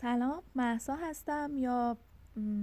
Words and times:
سلام 0.00 0.42
محسا 0.54 0.94
هستم 0.94 1.50
یا 1.56 1.96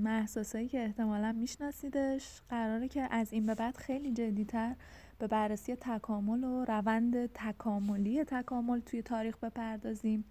محساسایی 0.04 0.68
که 0.68 0.84
احتمالا 0.84 1.32
میشناسیدش. 1.32 2.42
قراره 2.50 2.88
که 2.88 3.08
از 3.12 3.34
این 3.34 3.46
به 3.46 3.56
بعد 3.56 3.78
خیلی 3.78 4.12
جدیتر 4.12 4.76
به 5.20 5.28
بررسی 5.28 5.76
تکامل 5.76 6.44
و 6.44 6.66
روند 6.66 7.26
تکاملی 7.26 8.24
تکامل 8.24 8.80
توی 8.80 9.02
تاریخ 9.02 9.38
بپردازیم 9.38 10.26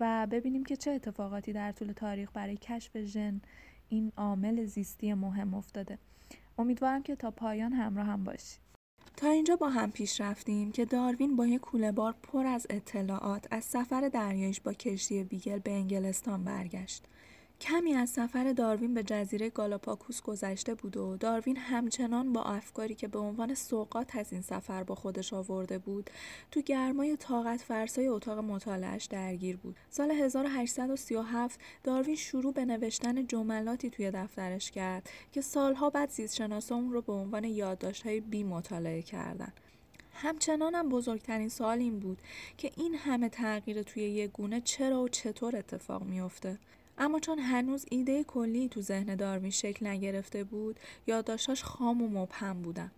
و 0.00 0.26
ببینیم 0.30 0.64
که 0.64 0.76
چه 0.76 0.90
اتفاقاتی 0.90 1.52
در 1.52 1.72
طول 1.72 1.92
تاریخ 1.92 2.30
برای 2.34 2.56
کشف 2.56 2.96
ژن 2.96 3.40
این 3.88 4.12
عامل 4.16 4.64
زیستی 4.64 5.14
مهم 5.14 5.54
افتاده. 5.54 5.98
امیدوارم 6.58 7.02
که 7.02 7.16
تا 7.16 7.30
پایان 7.30 7.72
همراه 7.72 8.06
هم 8.06 8.24
باشید 8.24 8.69
تا 9.20 9.30
اینجا 9.30 9.56
با 9.56 9.68
هم 9.68 9.90
پیش 9.90 10.20
رفتیم 10.20 10.72
که 10.72 10.84
داروین 10.84 11.36
با 11.36 11.46
یک 11.46 11.60
کوله 11.60 11.92
بار 11.92 12.14
پر 12.22 12.46
از 12.46 12.66
اطلاعات 12.70 13.46
از 13.50 13.64
سفر 13.64 14.08
دریایش 14.08 14.60
با 14.60 14.72
کشتی 14.72 15.24
بیگل 15.24 15.58
به 15.58 15.72
انگلستان 15.72 16.44
برگشت. 16.44 17.04
کمی 17.60 17.94
از 17.94 18.10
سفر 18.10 18.52
داروین 18.52 18.94
به 18.94 19.02
جزیره 19.02 19.50
گالاپاکوس 19.50 20.22
گذشته 20.22 20.74
بود 20.74 20.96
و 20.96 21.16
داروین 21.16 21.56
همچنان 21.56 22.32
با 22.32 22.42
افکاری 22.42 22.94
که 22.94 23.08
به 23.08 23.18
عنوان 23.18 23.54
سوقات 23.54 24.16
از 24.16 24.32
این 24.32 24.42
سفر 24.42 24.82
با 24.82 24.94
خودش 24.94 25.32
آورده 25.32 25.78
بود 25.78 26.10
تو 26.50 26.60
گرمای 26.60 27.16
طاقت 27.16 27.60
فرسای 27.60 28.08
اتاق 28.08 28.38
مطالعهش 28.38 29.04
درگیر 29.04 29.56
بود. 29.56 29.76
سال 29.90 30.10
1837 30.10 31.60
داروین 31.84 32.16
شروع 32.16 32.52
به 32.52 32.64
نوشتن 32.64 33.26
جملاتی 33.26 33.90
توی 33.90 34.10
دفترش 34.10 34.70
کرد 34.70 35.10
که 35.32 35.40
سالها 35.40 35.90
بعد 35.90 36.10
زیستشناسا 36.10 36.74
اون 36.74 36.92
رو 36.92 37.02
به 37.02 37.12
عنوان 37.12 37.44
یادداشت‌های 37.44 38.20
بی 38.20 38.44
مطالعه 38.44 39.02
کردن. 39.02 39.52
همچنان 40.12 40.74
هم 40.74 40.88
بزرگترین 40.88 41.48
سوال 41.48 41.78
این 41.78 41.98
بود 41.98 42.18
که 42.58 42.70
این 42.76 42.94
همه 42.94 43.28
تغییر 43.28 43.82
توی 43.82 44.02
یک 44.02 44.30
گونه 44.30 44.60
چرا 44.60 45.02
و 45.02 45.08
چطور 45.08 45.56
اتفاق 45.56 46.02
میافته؟ 46.02 46.58
اما 47.00 47.20
چون 47.20 47.38
هنوز 47.38 47.86
ایده 47.90 48.24
کلی 48.24 48.68
تو 48.68 48.80
ذهن 48.80 49.16
داروین 49.16 49.50
شکل 49.50 49.86
نگرفته 49.86 50.44
بود 50.44 50.80
یادداشتاش 51.06 51.64
خام 51.64 52.02
و 52.02 52.08
مبهم 52.08 52.62
بودن. 52.62 52.90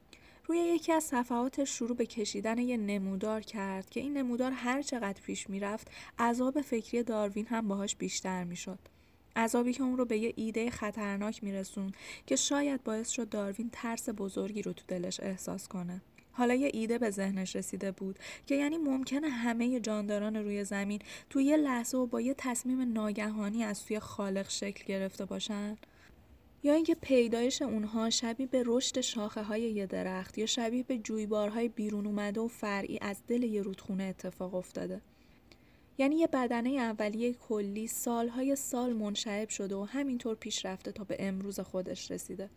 روی 0.46 0.58
یکی 0.58 0.92
از 0.92 1.04
صفحات 1.04 1.64
شروع 1.64 1.96
به 1.96 2.06
کشیدن 2.06 2.58
یه 2.58 2.76
نمودار 2.76 3.40
کرد 3.40 3.90
که 3.90 4.00
این 4.00 4.16
نمودار 4.16 4.52
هر 4.52 4.82
چقدر 4.82 5.20
پیش 5.20 5.50
می‌رفت 5.50 5.90
عذاب 6.18 6.60
فکری 6.60 7.02
داروین 7.02 7.46
هم 7.46 7.68
باهاش 7.68 7.96
بیشتر 7.96 8.44
می‌شد. 8.44 8.78
عذابی 9.36 9.72
که 9.72 9.82
اون 9.82 9.96
رو 9.96 10.04
به 10.04 10.18
یه 10.18 10.32
ایده 10.36 10.70
خطرناک 10.70 11.44
میرسون 11.44 11.92
که 12.26 12.36
شاید 12.36 12.84
باعث 12.84 13.10
شد 13.10 13.28
داروین 13.28 13.70
ترس 13.72 14.08
بزرگی 14.08 14.62
رو 14.62 14.72
تو 14.72 14.84
دلش 14.88 15.20
احساس 15.20 15.68
کنه. 15.68 16.00
حالا 16.32 16.54
یه 16.54 16.70
ایده 16.72 16.98
به 16.98 17.10
ذهنش 17.10 17.56
رسیده 17.56 17.90
بود 17.90 18.18
که 18.46 18.54
یعنی 18.54 18.78
ممکنه 18.78 19.28
همه 19.28 19.80
جانداران 19.80 20.36
روی 20.36 20.64
زمین 20.64 21.00
توی 21.30 21.44
یه 21.44 21.56
لحظه 21.56 21.98
و 21.98 22.06
با 22.06 22.20
یه 22.20 22.34
تصمیم 22.38 22.92
ناگهانی 22.92 23.64
از 23.64 23.78
سوی 23.78 23.98
خالق 23.98 24.48
شکل 24.50 24.84
گرفته 24.84 25.24
باشن؟ 25.24 25.76
یا 26.64 26.74
اینکه 26.74 26.94
پیدایش 26.94 27.62
اونها 27.62 28.10
شبیه 28.10 28.46
به 28.46 28.62
رشد 28.66 29.00
شاخه 29.00 29.42
های 29.42 29.62
یه 29.62 29.86
درخت 29.86 30.38
یا 30.38 30.46
شبیه 30.46 30.82
به 30.82 30.98
جویبارهای 30.98 31.68
بیرون 31.68 32.06
اومده 32.06 32.40
و 32.40 32.48
فرعی 32.48 32.98
از 33.02 33.16
دل 33.28 33.42
یه 33.42 33.62
رودخونه 33.62 34.04
اتفاق 34.04 34.54
افتاده؟ 34.54 35.00
یعنی 35.98 36.16
یه 36.16 36.26
بدنه 36.26 36.70
اولیه 36.70 37.34
کلی 37.34 37.86
سالهای 37.86 38.56
سال 38.56 38.92
منشعب 38.92 39.48
شده 39.48 39.74
و 39.74 39.84
همینطور 39.84 40.34
پیش 40.34 40.66
رفته 40.66 40.92
تا 40.92 41.04
به 41.04 41.16
امروز 41.18 41.60
خودش 41.60 42.10
رسیده. 42.10 42.50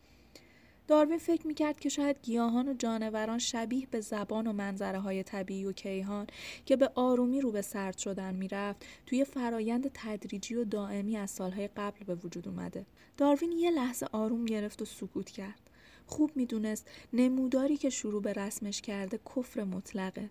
داروین 0.88 1.18
فکر 1.18 1.48
می‌کرد 1.48 1.80
که 1.80 1.90
شاید 1.90 2.18
گیاهان 2.24 2.68
و 2.68 2.74
جانوران 2.74 3.40
شبیه 3.40 3.88
به 3.92 4.02
زبان 4.02 4.48
و 4.48 4.54
منظره 4.54 5.00
های 5.00 5.24
طبیعی 5.24 5.66
و 5.66 5.72
کیهان 5.72 6.28
که 6.66 6.76
به 6.76 6.92
آرومی 6.96 7.42
رو 7.42 7.52
به 7.52 7.62
سرد 7.62 7.98
شدن 7.98 8.36
می‌رفت 8.36 8.86
توی 9.06 9.26
فرایند 9.26 9.92
تدریجی 9.94 10.56
و 10.56 10.64
دائمی 10.64 11.18
از 11.18 11.32
سالهای 11.32 11.68
قبل 11.68 12.06
به 12.06 12.16
وجود 12.16 12.48
اومده. 12.48 12.86
داروین 13.18 13.52
یه 13.52 13.72
لحظه 13.72 14.08
آروم 14.12 14.46
گرفت 14.46 14.82
و 14.82 14.86
سکوت 14.86 15.30
کرد. 15.30 15.70
خوب 16.08 16.32
می‌دونست 16.36 16.88
نموداری 17.14 17.78
که 17.78 17.90
شروع 17.90 18.22
به 18.22 18.34
رسمش 18.34 18.82
کرده 18.82 19.20
کفر 19.36 19.64
مطلقه. 19.64 20.30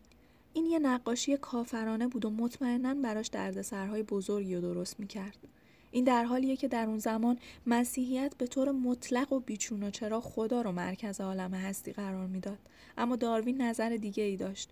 این 0.53 0.67
یه 0.67 0.79
نقاشی 0.79 1.37
کافرانه 1.37 2.09
بود 2.09 2.25
و 2.25 2.31
مطمئنا 2.31 2.95
براش 2.95 3.27
دردسرهای 3.27 4.03
بزرگی 4.03 4.55
رو 4.55 4.61
درست 4.61 5.00
می‌کرد. 5.00 5.37
این 5.94 6.05
در 6.05 6.25
حالیه 6.25 6.56
که 6.56 6.69
در 6.69 6.87
اون 6.87 6.99
زمان 6.99 7.38
مسیحیت 7.66 8.34
به 8.38 8.47
طور 8.47 8.72
مطلق 8.72 9.32
و 9.32 9.41
بیچون 9.41 9.82
و 9.82 9.91
چرا 9.91 10.21
خدا 10.21 10.62
رو 10.62 10.72
مرکز 10.72 11.21
عالم 11.21 11.55
هستی 11.55 11.93
قرار 11.93 12.27
می‌داد. 12.27 12.59
اما 12.99 13.16
داروین 13.16 13.62
نظر 13.62 13.88
دیگه 13.88 14.22
ای 14.22 14.37
داشت. 14.37 14.71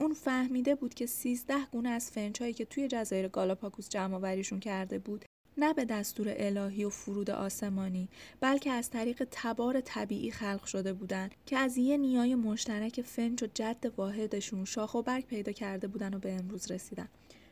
اون 0.00 0.12
فهمیده 0.14 0.74
بود 0.74 0.94
که 0.94 1.06
13 1.06 1.54
گونه 1.72 1.88
از 1.88 2.10
فنچایی 2.10 2.52
که 2.52 2.64
توی 2.64 2.88
جزایر 2.88 3.28
گالاپاگوس 3.28 3.88
جمع 3.88 4.14
آوریشون 4.14 4.60
کرده 4.60 4.98
بود 4.98 5.24
نه 5.58 5.72
به 5.72 5.84
دستور 5.84 6.34
الهی 6.36 6.84
و 6.84 6.90
فرود 6.90 7.30
آسمانی 7.30 8.08
بلکه 8.40 8.70
از 8.70 8.90
طریق 8.90 9.28
تبار 9.30 9.80
طبیعی 9.80 10.30
خلق 10.30 10.64
شده 10.64 10.92
بودند 10.92 11.34
که 11.46 11.56
از 11.56 11.76
یه 11.76 11.96
نیای 11.96 12.34
مشترک 12.34 13.02
فنچ 13.02 13.42
و 13.42 13.46
جد 13.54 13.92
واحدشون 13.96 14.64
شاخ 14.64 14.94
و 14.94 15.02
برگ 15.02 15.26
پیدا 15.26 15.52
کرده 15.52 15.88
بودن 15.88 16.14
و 16.14 16.18
به 16.18 16.32
امروز 16.32 16.70
رسیدن. 16.70 17.08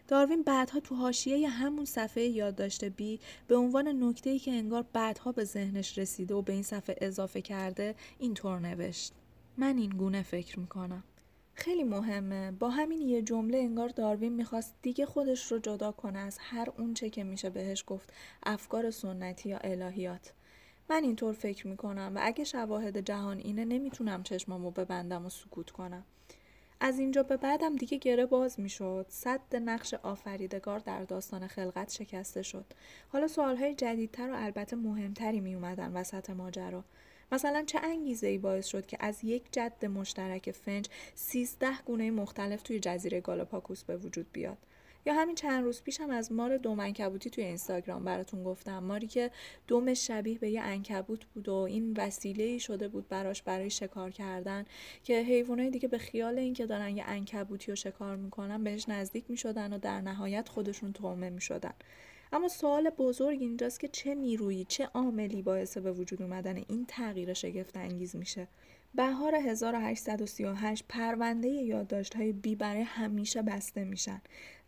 داروین 0.08 0.42
بعدها 0.42 0.80
تو 0.80 0.94
حاشیه 0.94 1.48
همون 1.48 1.84
صفحه 1.84 2.24
یادداشت 2.24 2.84
بی 2.84 3.20
به 3.48 3.56
عنوان 3.56 4.04
نکته‌ای 4.04 4.38
که 4.38 4.50
انگار 4.50 4.84
بعدها 4.92 5.32
به 5.32 5.44
ذهنش 5.44 5.98
رسیده 5.98 6.34
و 6.34 6.42
به 6.42 6.52
این 6.52 6.62
صفحه 6.62 6.96
اضافه 7.00 7.42
کرده 7.42 7.94
اینطور 8.18 8.58
نوشت. 8.58 9.12
من 9.56 9.78
این 9.78 9.90
گونه 9.90 10.22
فکر 10.22 10.60
می‌کنم. 10.60 11.04
خیلی 11.54 11.84
مهمه. 11.84 12.50
با 12.50 12.70
همین 12.70 13.00
یه 13.00 13.22
جمله 13.22 13.58
انگار 13.58 13.88
داروین 13.88 14.32
می‌خواست 14.32 14.74
دیگه 14.82 15.06
خودش 15.06 15.52
رو 15.52 15.58
جدا 15.58 15.92
کنه 15.92 16.18
از 16.18 16.38
هر 16.40 16.68
اونچه 16.78 17.10
که 17.10 17.24
میشه 17.24 17.50
بهش 17.50 17.84
گفت 17.86 18.12
افکار 18.42 18.90
سنتی 18.90 19.48
یا 19.48 19.58
الهیات. 19.58 20.32
من 20.90 21.02
اینطور 21.02 21.32
فکر 21.32 21.66
می‌کنم 21.66 22.12
و 22.14 22.18
اگه 22.22 22.44
شواهد 22.44 22.98
جهان 22.98 23.38
اینه 23.38 23.64
نمی‌تونم 23.64 24.22
چشمامو 24.22 24.70
ببندم 24.70 25.26
و 25.26 25.28
سکوت 25.28 25.70
کنم. 25.70 26.04
از 26.80 26.98
اینجا 26.98 27.22
به 27.22 27.36
بعدم 27.36 27.76
دیگه 27.76 27.98
گره 27.98 28.26
باز 28.26 28.60
می‌شد. 28.60 29.06
صد 29.08 29.56
نقش 29.56 29.94
آفریدگار 29.94 30.78
در 30.78 31.04
داستان 31.04 31.46
خلقت 31.46 31.92
شکسته 31.92 32.42
شد. 32.42 32.64
حالا 33.08 33.28
سوالهای 33.28 33.74
جدیدتر 33.74 34.30
و 34.30 34.34
البته 34.36 34.76
مهمتری 34.76 35.40
می 35.40 35.54
اومدن 35.54 35.92
وسط 35.92 36.30
ماجرا. 36.30 36.84
مثلا 37.32 37.64
چه 37.66 37.78
انگیزه 37.82 38.26
ای 38.26 38.38
باعث 38.38 38.66
شد 38.66 38.86
که 38.86 38.96
از 39.00 39.24
یک 39.24 39.42
جد 39.52 39.84
مشترک 39.84 40.50
فنج 40.50 40.88
13 41.14 41.78
گونه 41.86 42.10
مختلف 42.10 42.62
توی 42.62 42.80
جزیره 42.80 43.20
گالاپاگوس 43.20 43.84
به 43.84 43.96
وجود 43.96 44.26
بیاد؟ 44.32 44.58
یا 45.08 45.14
همین 45.14 45.34
چند 45.34 45.64
روز 45.64 45.82
پیشم 45.82 46.10
از 46.10 46.32
مار 46.32 46.56
دوم 46.56 46.80
انکبوتی 46.80 47.30
توی 47.30 47.44
اینستاگرام 47.44 48.04
براتون 48.04 48.44
گفتم. 48.44 48.78
ماری 48.78 49.06
که 49.06 49.30
دومش 49.66 50.06
شبیه 50.06 50.38
به 50.38 50.50
یه 50.50 50.60
انکبوت 50.60 51.24
بود 51.24 51.48
و 51.48 51.54
این 51.54 51.94
وسیله 51.96 52.44
ای 52.44 52.60
شده 52.60 52.88
بود 52.88 53.08
براش 53.08 53.42
برای 53.42 53.70
شکار 53.70 54.10
کردن 54.10 54.64
که 55.04 55.20
حیوانای 55.22 55.70
دیگه 55.70 55.88
به 55.88 55.98
خیال 55.98 56.38
اینکه 56.38 56.66
دارن 56.66 56.96
یه 56.96 57.04
انکبوتی 57.06 57.72
رو 57.72 57.76
شکار 57.76 58.16
می‌کنن 58.16 58.64
بهش 58.64 58.88
نزدیک 58.88 59.24
می‌شدن 59.28 59.72
و 59.72 59.78
در 59.78 60.00
نهایت 60.00 60.48
خودشون 60.48 60.92
تومه 60.92 61.30
می‌شدن. 61.30 61.74
اما 62.32 62.48
سوال 62.48 62.90
بزرگ 62.90 63.38
اینجاست 63.40 63.80
که 63.80 63.88
چه 63.88 64.14
نیرویی 64.14 64.64
چه 64.64 64.84
عاملی 64.94 65.42
باعث 65.42 65.78
به 65.78 65.92
وجود 65.92 66.22
اومدن 66.22 66.56
این 66.56 66.84
تغییر 66.88 67.32
شگفت 67.32 67.76
انگیز 67.76 68.16
میشه؟ 68.16 68.48
بهار 68.94 69.34
1838 69.34 70.84
پرونده 70.88 71.48
یادداشت 71.48 72.14
های 72.14 72.32
بی 72.32 72.54
برای 72.54 72.82
همیشه 72.82 73.42
بسته 73.42 73.84
میشن. 73.84 74.20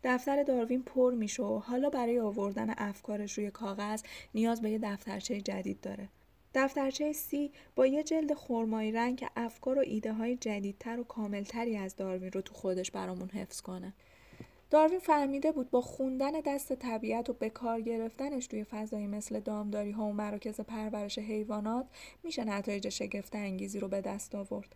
دفتر 0.03 0.43
داروین 0.43 0.83
پر 0.83 1.13
میشه 1.13 1.43
و 1.43 1.59
حالا 1.59 1.89
برای 1.89 2.19
آوردن 2.19 2.73
افکارش 2.77 3.37
روی 3.37 3.51
کاغذ 3.51 4.03
نیاز 4.33 4.61
به 4.61 4.69
یه 4.69 4.79
دفترچه 4.83 5.41
جدید 5.41 5.81
داره. 5.81 6.09
دفترچه 6.53 7.13
سی 7.13 7.51
با 7.75 7.87
یه 7.87 8.03
جلد 8.03 8.33
خرمایی 8.33 8.91
رنگ 8.91 9.17
که 9.17 9.29
افکار 9.35 9.77
و 9.79 9.81
ایده 9.85 10.13
های 10.13 10.35
جدیدتر 10.35 10.99
و 10.99 11.03
کاملتری 11.03 11.77
از 11.77 11.95
داروین 11.95 12.31
رو 12.31 12.41
تو 12.41 12.53
خودش 12.53 12.91
برامون 12.91 13.29
حفظ 13.29 13.61
کنه. 13.61 13.93
داروین 14.71 14.99
فهمیده 14.99 15.51
بود 15.51 15.69
با 15.69 15.81
خوندن 15.81 16.31
دست 16.45 16.73
طبیعت 16.73 17.29
و 17.29 17.33
به 17.33 17.49
کار 17.49 17.81
گرفتنش 17.81 18.47
توی 18.47 18.63
فضایی 18.63 19.07
مثل 19.07 19.39
دامداری 19.39 19.91
ها 19.91 20.05
و 20.05 20.13
مراکز 20.13 20.61
پرورش 20.61 21.19
حیوانات 21.19 21.85
میشه 22.23 22.43
نتایج 22.43 22.89
شگفت 22.89 23.35
انگیزی 23.35 23.79
رو 23.79 23.87
به 23.87 24.01
دست 24.01 24.35
آورد. 24.35 24.75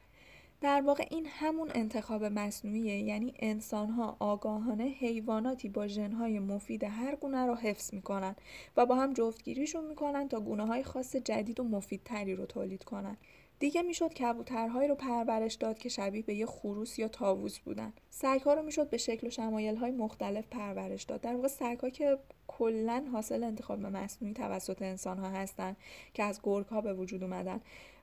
در 0.61 0.81
واقع 0.81 1.07
این 1.11 1.25
همون 1.25 1.71
انتخاب 1.75 2.23
مصنوعیه 2.23 2.99
یعنی 2.99 3.33
انسانها 3.39 4.17
آگاهانه 4.19 4.83
حیواناتی 4.83 5.69
با 5.69 5.87
ژنهای 5.87 6.39
مفید 6.39 6.83
هر 6.83 7.15
گونه 7.15 7.45
رو 7.45 7.55
حفظ 7.55 7.93
می‌کنن 7.93 8.35
و 8.77 8.85
با 8.85 8.95
هم 8.95 9.13
جفتگیریشون 9.13 9.85
می‌کنن 9.85 10.27
تا 10.27 10.39
گونه 10.39 10.65
های 10.65 10.83
خاص 10.83 11.15
جدید 11.15 11.59
و 11.59 11.63
مفیدتری 11.63 12.35
رو 12.35 12.45
تولید 12.45 12.83
کنن 12.83 13.17
دیگه 13.59 13.81
می‌شد 13.81 14.13
کبوترهایی 14.13 14.87
رو 14.87 14.95
پرورش 14.95 15.53
داد 15.53 15.77
که 15.77 15.89
شبیه 15.89 16.23
به 16.23 16.35
یه 16.35 16.45
خروس 16.45 16.99
یا 16.99 17.07
تاووس 17.07 17.59
بودن. 17.59 17.93
سگها 18.09 18.53
رو 18.53 18.61
می‌شد 18.61 18.89
به 18.89 18.97
شکل 18.97 19.27
و 19.27 19.29
شمایل 19.29 19.75
های 19.75 19.91
مختلف 19.91 20.47
پرورش 20.47 21.03
داد. 21.03 21.21
در 21.21 21.35
واقع 21.35 21.47
سگها 21.47 21.89
که 21.89 22.17
کلا 22.47 23.05
حاصل 23.11 23.43
انتخاب 23.43 23.79
مصنوعی 23.79 24.33
توسط 24.33 24.81
انسان 24.81 25.17
ها 25.17 25.29
هستن 25.29 25.75
که 26.13 26.23
از 26.23 26.39
گرگ 26.43 26.65
ها 26.65 26.81
به 26.81 26.93
وجود 26.93 27.23
اومدن 27.23 27.61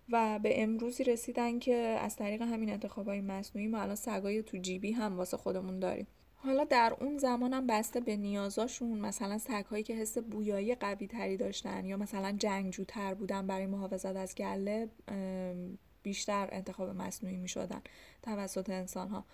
و 0.08 0.38
به 0.42 0.62
امروزی 0.62 1.04
رسیدن 1.04 1.58
که 1.58 1.74
از 1.74 2.16
طریق 2.16 2.42
همین 2.42 2.70
انتخاب 2.70 3.08
های 3.08 3.20
مصنوعی 3.20 3.68
ما 3.68 3.78
الان 3.78 3.94
سگای 3.94 4.42
تو 4.42 4.56
جیبی 4.56 4.92
هم 4.92 5.16
واسه 5.16 5.36
خودمون 5.36 5.78
داریم. 5.78 6.06
حالا 6.44 6.64
در 6.64 6.96
اون 7.00 7.18
زمان 7.18 7.52
هم 7.52 7.66
بسته 7.66 8.00
به 8.00 8.16
نیازاشون 8.16 8.98
مثلا 8.98 9.38
سگهایی 9.38 9.82
که 9.82 9.94
حس 9.94 10.18
بویایی 10.18 10.74
قوی 10.74 11.06
تری 11.06 11.36
داشتن 11.36 11.84
یا 11.84 11.96
مثلا 11.96 12.32
جنگجوتر 12.32 13.14
بودن 13.14 13.46
برای 13.46 13.66
محافظت 13.66 14.16
از 14.16 14.34
گله 14.34 14.88
بیشتر 16.02 16.48
انتخاب 16.52 16.88
مصنوعی 16.88 17.36
می 17.36 17.48
شدن 17.48 17.82
توسط 18.22 18.70
انسان 18.70 19.08
ها 19.08 19.24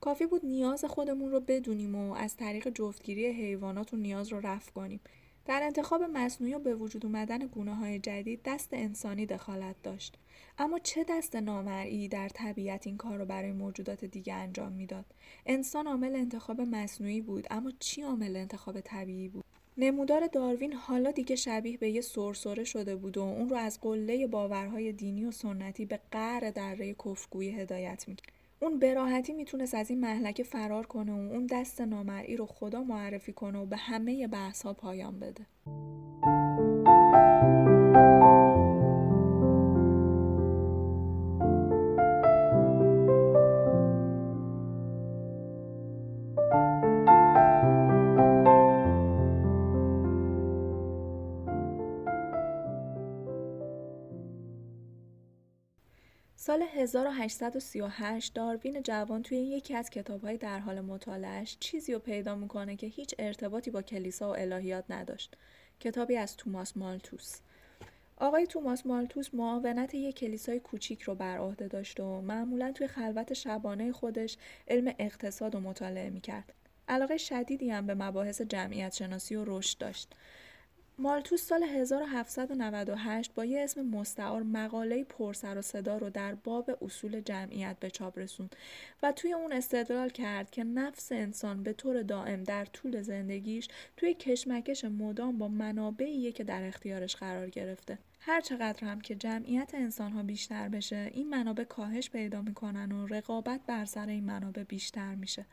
کافی 0.00 0.26
بود 0.26 0.46
نیاز 0.46 0.84
خودمون 0.84 1.30
رو 1.30 1.40
بدونیم 1.40 1.94
و 1.94 2.14
از 2.14 2.36
طریق 2.36 2.68
جفتگیری 2.68 3.26
حیوانات 3.26 3.94
و 3.94 3.96
نیاز 3.96 4.28
رو 4.28 4.40
رفع 4.40 4.72
کنیم. 4.72 5.00
در 5.46 5.62
انتخاب 5.62 6.02
مصنوعی 6.02 6.54
و 6.54 6.58
به 6.58 6.74
وجود 6.74 7.06
اومدن 7.06 7.38
گونه 7.38 7.74
های 7.74 7.98
جدید 7.98 8.40
دست 8.44 8.68
انسانی 8.72 9.26
دخالت 9.26 9.76
داشت. 9.82 10.18
اما 10.58 10.78
چه 10.78 11.04
دست 11.08 11.36
نامرئی 11.36 12.08
در 12.08 12.28
طبیعت 12.28 12.86
این 12.86 12.96
کار 12.96 13.18
رو 13.18 13.24
برای 13.24 13.52
موجودات 13.52 14.04
دیگه 14.04 14.34
انجام 14.34 14.72
می‌داد؟ 14.72 15.04
انسان 15.46 15.86
عامل 15.86 16.16
انتخاب 16.16 16.60
مصنوعی 16.60 17.20
بود 17.20 17.46
اما 17.50 17.72
چی 17.78 18.02
عامل 18.02 18.36
انتخاب 18.36 18.80
طبیعی 18.80 19.28
بود؟ 19.28 19.44
نمودار 19.78 20.26
داروین 20.26 20.72
حالا 20.72 21.10
دیگه 21.10 21.36
شبیه 21.36 21.78
به 21.78 21.90
یه 21.90 22.00
سرسره 22.00 22.64
شده 22.64 22.96
بود 22.96 23.18
و 23.18 23.22
اون 23.22 23.48
رو 23.48 23.56
از 23.56 23.80
قله 23.80 24.26
باورهای 24.26 24.92
دینی 24.92 25.24
و 25.24 25.30
سنتی 25.30 25.84
به 25.84 26.00
قعر 26.10 26.50
دره 26.50 26.94
کفگویی 26.94 27.50
هدایت 27.50 28.04
می‌کرد. 28.08 28.33
اون 28.60 28.78
به 28.78 28.94
راحتی 28.94 29.32
می‌تونست 29.32 29.74
از 29.74 29.90
این 29.90 30.00
محلکه 30.00 30.42
فرار 30.42 30.86
کنه 30.86 31.12
و 31.12 31.32
اون 31.32 31.46
دست 31.46 31.80
نامرئی 31.80 32.36
رو 32.36 32.46
خدا 32.46 32.82
معرفی 32.82 33.32
کنه 33.32 33.58
و 33.58 33.66
به 33.66 33.76
همه 33.76 34.26
بحث 34.26 34.62
ها 34.62 34.72
پایان 34.74 35.20
بده. 35.20 35.46
1838 56.84 58.34
داروین 58.34 58.82
جوان 58.82 59.22
توی 59.22 59.38
یکی 59.38 59.74
از 59.74 59.90
کتابهای 59.90 60.36
در 60.36 60.58
حال 60.58 60.80
مطالعهش 60.80 61.56
چیزی 61.60 61.92
رو 61.92 61.98
پیدا 61.98 62.34
می‌کنه 62.34 62.76
که 62.76 62.86
هیچ 62.86 63.14
ارتباطی 63.18 63.70
با 63.70 63.82
کلیسا 63.82 64.30
و 64.30 64.36
الهیات 64.36 64.84
نداشت. 64.88 65.36
کتابی 65.80 66.16
از 66.16 66.36
توماس 66.36 66.76
مالتوس. 66.76 67.40
آقای 68.16 68.46
توماس 68.46 68.86
مالتوس 68.86 69.34
معاونت 69.34 69.94
یک 69.94 70.16
کلیسای 70.16 70.60
کوچیک 70.60 71.02
رو 71.02 71.14
بر 71.14 71.38
عهده 71.38 71.68
داشت 71.68 72.00
و 72.00 72.20
معمولا 72.20 72.72
توی 72.72 72.86
خلوت 72.86 73.32
شبانه 73.32 73.92
خودش 73.92 74.36
علم 74.68 74.94
اقتصاد 74.98 75.54
و 75.54 75.60
مطالعه 75.60 76.10
می‌کرد. 76.10 76.52
علاقه 76.88 77.16
شدیدی 77.16 77.70
هم 77.70 77.86
به 77.86 77.94
مباحث 77.94 78.40
جمعیت 78.40 78.94
شناسی 78.94 79.36
و 79.36 79.44
رشد 79.46 79.78
داشت. 79.78 80.14
مالتوس 80.98 81.42
سال 81.42 81.62
1798 81.62 83.34
با 83.34 83.44
یه 83.44 83.64
اسم 83.64 83.82
مستعار 83.82 84.42
مقاله 84.42 85.04
پرسر 85.04 85.58
و 85.58 85.62
صدا 85.62 85.98
رو 85.98 86.10
در 86.10 86.34
باب 86.34 86.78
اصول 86.82 87.20
جمعیت 87.20 87.76
به 87.80 87.90
چاپ 87.90 88.18
رسوند 88.18 88.56
و 89.02 89.12
توی 89.12 89.32
اون 89.32 89.52
استدلال 89.52 90.08
کرد 90.08 90.50
که 90.50 90.64
نفس 90.64 91.12
انسان 91.12 91.62
به 91.62 91.72
طور 91.72 92.02
دائم 92.02 92.42
در 92.42 92.64
طول 92.64 93.02
زندگیش 93.02 93.68
توی 93.96 94.14
کشمکش 94.14 94.84
مدام 94.84 95.38
با 95.38 95.48
منابعیه 95.48 96.32
که 96.32 96.44
در 96.44 96.66
اختیارش 96.66 97.16
قرار 97.16 97.50
گرفته. 97.50 97.98
هر 98.20 98.40
چقدر 98.40 98.84
هم 98.84 99.00
که 99.00 99.14
جمعیت 99.14 99.70
انسان 99.74 100.12
ها 100.12 100.22
بیشتر 100.22 100.68
بشه 100.68 101.10
این 101.14 101.30
منابع 101.30 101.64
کاهش 101.64 102.10
پیدا 102.10 102.42
می‌کنن 102.42 102.92
و 102.92 103.06
رقابت 103.06 103.60
بر 103.66 103.84
سر 103.84 104.08
این 104.08 104.24
منابع 104.24 104.62
بیشتر 104.62 105.14
میشه. 105.14 105.46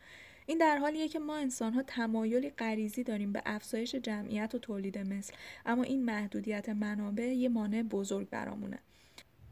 این 0.52 0.58
در 0.58 0.78
حالیه 0.78 1.08
که 1.08 1.20
ما 1.20 1.36
انسان 1.38 1.74
ها 1.74 1.84
تمایلی 1.84 2.50
غریزی 2.50 3.04
داریم 3.04 3.34
به 3.34 3.42
افزایش 3.46 3.96
جمعیت 3.96 4.56
و 4.56 4.60
تولید 4.60 4.98
مثل. 4.98 5.34
اما 5.66 5.84
این 5.84 6.06
محدودیت 6.06 6.70
منابع 6.70 7.24
یه 7.24 7.50
مانع 7.50 7.84
بزرگ 7.84 8.30
برامونه. 8.30 8.80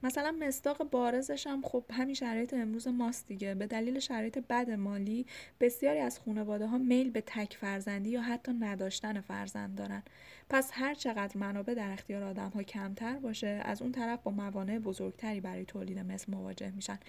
مثلا 0.03 0.31
مستاق 0.31 0.83
بارزش 0.83 1.47
هم 1.47 1.61
خب 1.61 1.83
همین 1.91 2.15
شرایط 2.15 2.53
امروز 2.53 2.87
ماست 2.87 3.27
دیگه. 3.27 3.55
به 3.55 3.67
دلیل 3.67 3.99
شرایط 3.99 4.37
بد 4.37 4.69
مالی 4.69 5.25
بسیاری 5.59 5.99
از 5.99 6.19
خانواده 6.19 6.67
ها 6.67 6.77
میل 6.77 7.11
به 7.11 7.21
تک 7.21 7.57
فرزندی 7.57 8.09
یا 8.09 8.21
حتی 8.21 8.53
نداشتن 8.53 9.21
فرزند 9.21 9.77
دارن. 9.77 10.03
پس 10.49 10.69
هر 10.73 10.93
چقدر 10.93 11.37
منابع 11.37 11.73
در 11.73 11.91
اختیار 11.91 12.23
آدم 12.23 12.49
ها 12.49 12.63
کمتر 12.63 13.19
باشه 13.19 13.61
از 13.63 13.81
اون 13.81 13.91
طرف 13.91 14.19
با 14.23 14.31
موانع 14.31 14.79
بزرگتری 14.79 15.41
برای 15.41 15.65
تولید 15.65 15.99
مثل 15.99 16.31
مواجه 16.31 16.71
میشن. 16.75 16.99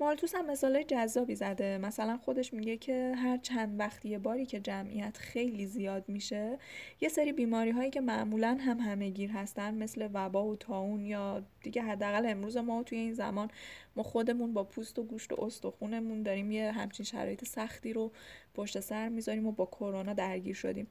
مالتوس 0.00 0.34
هم 0.34 0.50
مثال 0.50 0.82
جذابی 0.82 1.34
زده. 1.34 1.78
مثلا 1.78 2.16
خودش 2.16 2.54
میگه 2.54 2.76
که 2.76 3.14
هر 3.16 3.36
چند 3.36 3.80
وقتی 3.80 4.18
باری 4.18 4.46
که 4.46 4.60
جمعیت 4.60 5.16
خیلی 5.16 5.66
زیاد 5.66 6.08
میشه 6.08 6.58
یه 7.00 7.08
سری 7.08 7.32
بیماری 7.32 7.70
هایی 7.70 7.90
که 7.90 8.00
معمولا 8.00 8.58
هم 8.60 8.78
همه 8.80 9.10
گیر 9.10 9.30
هستن 9.30 9.74
مثل 9.74 10.08
وبا 10.14 10.46
و 10.46 10.56
تاون 10.56 11.06
یا 11.06 11.42
دیگه 11.62 11.82
حداقل 11.82 12.26
امروز 12.26 12.56
ما 12.56 12.82
توی 12.82 12.98
این 12.98 13.12
زمان 13.12 13.50
ما 13.96 14.02
خودمون 14.02 14.54
با 14.54 14.64
پوست 14.64 14.98
و 14.98 15.02
گوشت 15.02 15.32
و 15.32 15.44
استخونمون 15.44 16.22
داریم 16.22 16.52
یه 16.52 16.72
همچین 16.72 17.06
شرایط 17.06 17.44
سختی 17.44 17.92
رو 17.92 18.12
پشت 18.54 18.80
سر 18.80 19.08
می‌ذاریم 19.08 19.46
و 19.46 19.52
با 19.52 19.66
کرونا 19.66 20.12
درگیر 20.12 20.54
شدیم. 20.54 20.86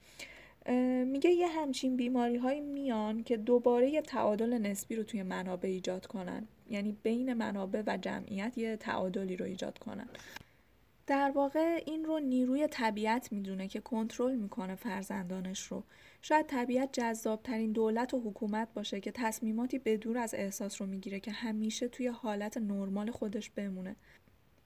میگه 1.05 1.29
یه 1.29 1.47
همچین 1.47 1.95
بیماری 1.97 2.37
های 2.37 2.61
میان 2.61 3.23
که 3.23 3.37
دوباره 3.37 3.89
یه 3.89 4.01
تعادل 4.01 4.53
نسبی 4.53 4.95
رو 4.95 5.03
توی 5.03 5.23
منابع 5.23 5.69
ایجاد 5.69 6.05
کنن. 6.05 6.47
یعنی 6.69 6.91
بین 7.03 7.33
منابع 7.33 7.83
و 7.87 7.97
جمعیت 7.97 8.57
یه 8.57 8.77
تعادلی 8.77 9.35
رو 9.35 9.45
ایجاد 9.45 9.77
کنن. 9.77 10.07
در 11.07 11.31
واقع 11.35 11.83
این 11.85 12.05
رو 12.05 12.19
نیروی 12.19 12.67
طبیعت 12.67 13.31
می‌دونه 13.31 13.67
که 13.67 13.79
کنترل 13.79 14.35
می‌کنه 14.35 14.75
فرزندانش 14.75 15.63
رو. 15.63 15.83
شاید 16.21 16.45
طبیعت 16.45 16.89
جذابترین 16.93 17.71
دولت 17.71 18.13
و 18.13 18.19
حکومت 18.19 18.73
باشه 18.73 18.99
که 18.99 19.11
تصمیماتی 19.11 19.79
بدور 19.79 20.17
از 20.17 20.33
احساس 20.33 20.81
رو 20.81 20.87
می‌گیره 20.87 21.19
که 21.19 21.31
همیشه 21.31 21.87
توی 21.87 22.07
حالت 22.07 22.57
نرمال 22.57 23.11
خودش 23.11 23.49
بمونه. 23.49 23.95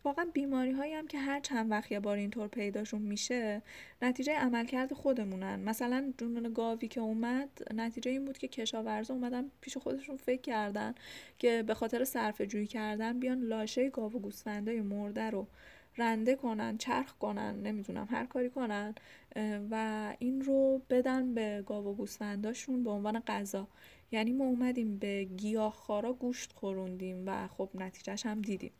واقعا 0.04 0.26
بیماری 0.34 0.72
هایی 0.72 0.94
هم 0.94 1.08
که 1.08 1.18
هر 1.18 1.40
چند 1.40 1.72
وقت 1.72 1.92
یه 1.92 2.00
بار 2.00 2.18
اینطور 2.18 2.48
پیداشون 2.48 3.02
میشه 3.02 3.62
نتیجه 4.02 4.34
عملکرد 4.34 4.94
خودمونن. 4.94 5.60
مثلا 5.60 6.14
جنون 6.18 6.54
گاوی 6.54 6.88
که 6.88 7.02
اومد 7.02 7.50
نتیجه 7.74 8.12
این 8.12 8.26
بود 8.26 8.38
که 8.38 8.48
کشاورزا 8.48 9.14
اومدن 9.14 9.52
پیش 9.62 9.78
خودشون 9.78 10.18
فکر 10.18 10.42
کردن 10.42 10.96
که 11.40 11.64
به 11.68 11.74
خاطر 11.74 12.04
صرف 12.04 12.42
جویی 12.42 12.68
کردن 12.68 13.20
بیان 13.20 13.42
لاشه 13.42 13.90
گاو 13.90 14.14
و 14.14 14.20
گوسفندای 14.20 14.82
مرده 14.82 15.30
رو 15.30 15.48
رنده 15.98 16.36
کنن 16.36 16.78
چرخ 16.78 17.14
کنن 17.14 17.56
نمی‌دونم 17.62 18.08
هر 18.12 18.26
کاری 18.26 18.50
کنن 18.50 18.96
و 19.72 20.16
این 20.20 20.42
رو 20.42 20.82
بدن 20.90 21.34
به 21.34 21.64
گاو 21.68 21.88
و 21.88 21.94
گوسفنداشون 21.94 22.84
به 22.84 22.90
عنوان 22.90 23.20
غذا. 23.20 23.68
یعنی 24.12 24.34
ما 24.34 24.46
اومدیم 24.46 24.98
به 24.98 25.24
گیاهخوارا 25.24 26.14
گوشت 26.14 26.54
خوروندیم 26.54 27.24
و 27.26 27.48
خب 27.48 27.70
نتیجهش 27.76 28.26
هم 28.26 28.42
دیدیم. 28.42 28.72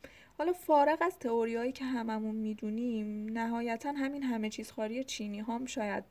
حالا 0.42 0.52
فارغ 0.52 0.98
از 1.00 1.18
تئوریایی 1.18 1.72
که 1.72 1.84
هممون 1.84 2.34
می‌دونیم 2.34 3.38
نهایتا 3.38 3.92
همین 3.92 4.22
همه 4.22 4.50
چیز 4.50 4.70
خاری 4.70 5.04
چینی 5.04 5.40
هم 5.40 5.66
شاید 5.66 6.04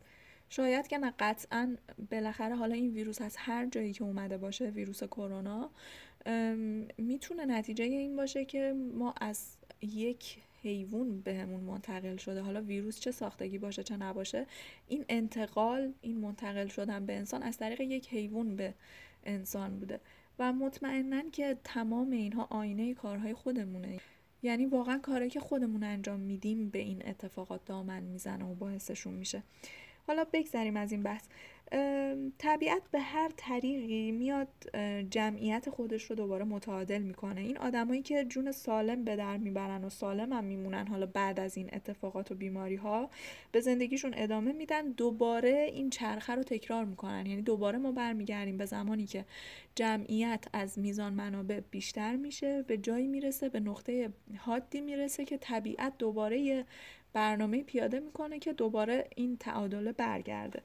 شاید 0.50 0.88
که 0.88 0.98
نه 0.98 1.14
قطعا 1.20 1.76
بالاخره 2.12 2.56
حالا 2.56 2.76
این 2.76 2.94
ویروس 2.94 3.22
از 3.22 3.36
هر 3.38 3.66
جایی 3.66 3.94
که 3.94 4.04
اومده 4.04 4.38
باشه 4.38 4.66
ویروس 4.66 5.04
کرونا 5.04 5.70
می‌تونه 6.98 7.46
نتیجه 7.46 7.84
این 7.84 8.16
باشه 8.16 8.46
که 8.46 8.76
ما 8.94 9.14
از 9.22 9.58
یک 9.82 10.38
حیوان 10.64 11.22
بهمون 11.22 11.60
منتقل 11.60 12.18
شده. 12.18 12.42
حالا 12.42 12.62
ویروس 12.62 13.00
چه 13.00 13.12
ساختگی 13.12 13.58
باشه 13.58 13.84
چه 13.84 13.98
نباشه 13.98 14.46
این 14.88 15.06
انتقال 15.10 15.94
این 16.02 16.18
منتقل 16.18 16.68
شدن 16.68 17.06
به 17.06 17.16
انسان 17.16 17.44
از 17.44 17.58
طریق 17.58 17.82
یک 17.82 18.10
حیوان 18.10 18.56
به 18.56 18.74
انسان 19.24 19.80
بوده. 19.80 20.00
و 20.40 20.54
مطمئنا 20.54 21.22
که 21.32 21.58
تمام 21.64 22.12
اینها 22.12 22.48
آینه 22.50 22.94
کارهای 22.94 23.34
خودمونه. 23.34 24.00
یعنی 24.44 24.66
واقعا 24.66 24.98
کاری 24.98 25.30
که 25.30 25.40
خودمون 25.40 25.84
انجام 25.84 26.20
میدیم 26.20 26.70
به 26.70 26.80
این 26.80 27.04
اتفاقات 27.06 27.66
دامن 27.66 28.04
می‌زنه 28.04 28.46
و 28.46 28.54
باعثشون 28.56 29.14
میشه. 29.14 29.44
حالا 30.08 30.26
بگذریم 30.34 30.78
از 30.78 30.92
این 30.92 31.04
بحث. 31.04 31.24
طبیعت 32.38 32.82
به 32.92 33.00
هر 33.00 33.32
طریقی 33.38 34.12
میاد 34.12 34.48
جمعیت 35.10 35.70
خودش 35.70 36.04
رو 36.04 36.16
دوباره 36.16 36.46
متعادل 36.46 37.02
می‌کنه. 37.02 37.42
این 37.42 37.58
آدمایی 37.58 38.02
که 38.02 38.26
جون 38.26 38.52
سالم 38.52 39.04
به 39.04 39.16
در 39.16 39.38
می‌برن 39.38 39.84
و 39.84 39.90
سالم 39.90 40.34
هم 40.34 40.44
میمونن 40.44 40.88
حالا 40.88 41.06
بعد 41.06 41.40
از 41.40 41.58
این 41.58 41.70
اتفاقات 41.74 42.32
و 42.32 42.36
بیماری 42.36 42.76
ها 42.76 43.10
به 43.52 43.62
زندگیشون 43.62 44.14
ادامه 44.18 44.54
میدن 44.54 44.92
دوباره 44.92 45.70
این 45.74 45.90
چرخه 45.90 46.36
رو 46.36 46.44
تکرار 46.44 46.86
می‌کنن. 46.86 47.26
یعنی 47.26 47.42
دوباره 47.42 47.78
ما 47.78 47.92
برمیگردیم 47.92 48.58
به 48.58 48.66
زمانی 48.66 49.06
که 49.06 49.26
جمعیت 49.76 50.46
از 50.54 50.80
میزان 50.80 51.14
منابع 51.14 51.60
بیشتر 51.72 52.16
میشه 52.16 52.62
به 52.62 52.78
جایی 52.78 53.08
می‌رسه 53.08 53.50
به 53.50 53.60
نقطه 53.60 54.10
حادی 54.38 54.82
می‌رسه 54.82 55.26
که 55.26 55.38
طبیعت 55.38 55.98
دوباره 55.98 56.40
یه 56.40 56.66
برنامه 57.14 57.64
پیاده 57.64 58.00
می‌کنه 58.00 58.40
که 58.40 58.54
دوباره 58.54 59.08
این 59.16 59.38
تعادل 59.38 59.92
برگرده. 59.92 60.62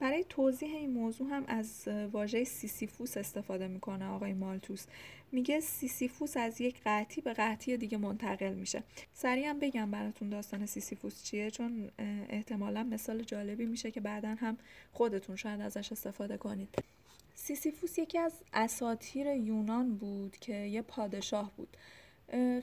برای 0.00 0.24
توضیح 0.28 0.74
این 0.74 0.90
موضوع 0.90 1.28
هم 1.30 1.44
از 1.48 1.88
واژه 2.12 2.44
سیسیفوس 2.44 3.16
استفاده 3.16 3.68
می‌کنه 3.68 4.06
آقای 4.08 4.32
مالتوس. 4.32 4.86
میگه 5.32 5.60
سیسیفوس 5.60 6.36
از 6.36 6.60
یک 6.60 6.76
قحطی 6.86 7.22
به 7.22 7.32
قحطی 7.32 7.76
دیگه 7.76 7.98
منتقل 7.98 8.54
میشه. 8.54 8.82
سریع 9.14 9.48
هم 9.48 9.58
بگم 9.58 9.90
براتون 9.90 10.28
داستان 10.28 10.66
سیسیفوس 10.66 11.24
چیه 11.24 11.50
چون 11.50 11.90
احتمالا 12.28 12.82
مثال 12.82 13.22
جالبی 13.22 13.66
میشه 13.66 13.90
که 13.90 14.00
بعدا 14.00 14.28
هم 14.28 14.58
خودتون 14.92 15.36
شاید 15.36 15.60
ازش 15.60 15.92
استفاده 15.92 16.36
کنید. 16.36 16.68
سیسیفوس 17.34 17.98
یکی 17.98 18.18
از 18.18 18.32
اساتیر 18.52 19.26
یونان 19.26 19.94
بود 19.94 20.36
که 20.36 20.54
یه 20.54 20.82
پادشاه 20.82 21.52
بود. 21.56 21.76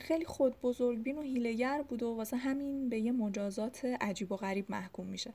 خیلی 0.00 0.24
خود 0.24 0.60
بزرگبین 0.60 1.18
و 1.18 1.22
هیلگر 1.22 1.82
بود 1.82 2.02
و 2.02 2.14
واسه 2.14 2.36
همین 2.36 2.88
به 2.88 2.98
یه 2.98 3.12
مجازات 3.12 3.84
عجیب 3.84 4.32
و 4.32 4.36
غریب 4.36 4.70
محکوم 4.70 5.06
میشه. 5.06 5.32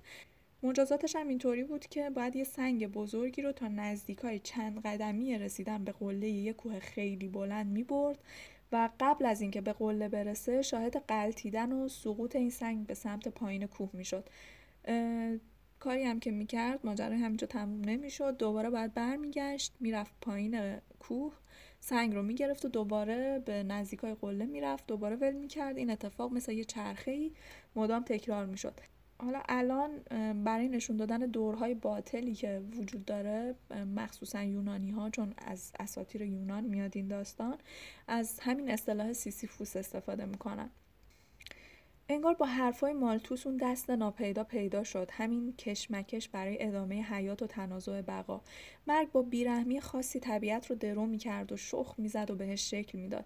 مجازاتش 0.64 1.16
هم 1.16 1.28
اینطوری 1.28 1.64
بود 1.64 1.88
که 1.88 2.10
باید 2.10 2.36
یه 2.36 2.44
سنگ 2.44 2.88
بزرگی 2.88 3.42
رو 3.42 3.52
تا 3.52 3.68
نزدیک 3.68 4.18
های 4.18 4.40
چند 4.40 4.82
قدمی 4.82 5.38
رسیدن 5.38 5.84
به 5.84 5.92
قله 5.92 6.30
یه 6.30 6.54
کوه 6.54 6.80
خیلی 6.80 7.28
بلند 7.28 7.68
می 7.72 7.84
برد 7.84 8.20
و 8.72 8.90
قبل 9.00 9.26
از 9.26 9.42
اینکه 9.42 9.62
به 9.62 9.74
قله 9.74 10.10
برسه 10.10 10.62
شاهد 10.62 10.98
قلتیدن 10.98 11.72
و 11.72 11.88
سقوط 11.88 12.36
این 12.36 12.50
سنگ 12.50 12.88
به 12.88 12.94
سمت 12.94 13.28
پایین 13.28 13.66
کوه 13.66 13.90
می‌شد. 13.94 14.30
کاری 15.80 16.04
هم 16.04 16.20
که 16.20 16.32
می‌کرد 16.32 16.80
ماجرای 16.84 17.18
همینجا 17.18 17.48
تموم 17.48 17.82
نمی‌شد. 17.82 18.38
دوباره 18.38 18.70
باید 18.70 18.94
برمیگشت 18.94 19.74
می‌رفت 19.80 20.14
پایین 20.22 20.78
کوه 21.00 21.34
سنگ 21.80 22.14
رو 22.14 22.24
می‌گرفت 22.24 22.66
و 22.66 22.68
دوباره 22.68 23.40
به 23.46 23.64
نزدیکای 23.64 24.14
قله 24.14 24.46
می‌رفت. 24.46 24.88
دوباره 24.88 25.16
ول 25.16 25.34
می‌کرد. 25.34 25.78
این 25.78 25.90
اتفاق 25.90 26.34
مثل 26.34 26.52
یه 26.52 26.64
چرخه 26.64 27.12
ای 27.12 27.32
مدام 27.76 28.04
تکرار 28.04 28.46
می‌شد. 28.46 28.74
حالا 29.24 29.42
الان 29.50 29.90
برای 30.44 30.68
نشون 30.68 30.98
دادن 30.98 31.18
دورهای 31.18 31.74
باطلی 31.74 32.36
که 32.36 32.62
وجود 32.78 33.06
داره 33.06 33.56
مخصوصا 33.96 34.44
یونانی 34.44 34.92
ها 34.92 35.10
چون 35.10 35.34
از 35.38 35.72
اساطیر 35.80 36.22
یونان 36.22 36.64
میاد 36.64 36.92
این 36.98 37.08
داستان 37.08 37.58
از 38.08 38.40
همین 38.40 38.70
اصطلاح 38.70 39.14
سیسیفوس 39.14 39.76
استفاده 39.76 40.26
می‌کنن. 40.26 40.70
انگار 42.12 42.34
با 42.34 42.46
حرفای 42.46 42.94
مالتوس 42.94 43.48
اون 43.48 43.58
دست 43.58 43.90
ناپیدا 43.90 44.44
پیدا 44.44 44.84
شد. 44.84 45.10
همین 45.12 45.54
کشمکش 45.56 46.30
برای 46.30 46.64
ادامه 46.64 47.02
حیات 47.02 47.42
و 47.42 47.48
تنازع 47.48 48.02
بقا. 48.02 48.42
مرگ 48.88 49.12
با 49.12 49.22
بیرحمی 49.22 49.82
خاصی 49.82 50.20
طبیعت 50.20 50.68
رو 50.68 50.76
درو 50.76 51.06
می‌کرد 51.06 51.52
و 51.52 51.58
شخ 51.58 51.96
می‌زد 51.98 52.32
و 52.32 52.36
بهش 52.36 52.70
شکل 52.72 52.98
می‌داد. 52.98 53.26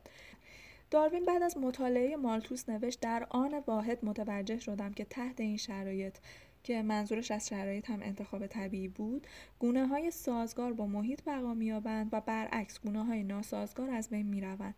داروین 0.93 1.25
بعد 1.25 1.43
از 1.43 1.57
مطالعه 1.57 2.15
مالتوس 2.15 2.69
نوشت 2.69 2.99
در 2.99 3.27
آن 3.29 3.63
واحد 3.67 4.05
متوجه 4.05 4.59
شدم 4.59 4.93
که 4.93 5.05
تحت 5.05 5.39
این 5.39 5.57
شرایط 5.57 6.17
که 6.63 6.81
منظورش 6.81 7.31
از 7.31 7.47
شرایط 7.47 7.89
هم 7.89 7.99
انتخاب 8.01 8.47
طبیعی 8.47 8.87
بود 8.87 9.27
گونه 9.59 9.87
های 9.87 10.11
سازگار 10.11 10.73
با 10.73 10.85
محیط 10.85 11.23
بقا 11.25 11.53
میابند 11.53 12.09
و 12.11 12.21
برعکس 12.21 12.79
گونه 12.79 13.03
های 13.03 13.23
ناسازگار 13.23 13.89
از 13.89 14.09
بین 14.09 14.25
می‌روند 14.25 14.75